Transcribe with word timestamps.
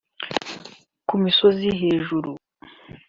ku 1.07 1.13
misozi 1.23 1.69
hejuru 1.81 2.31